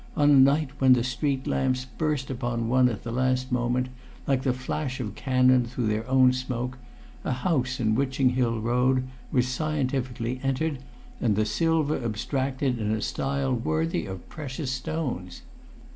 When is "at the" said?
2.89-3.11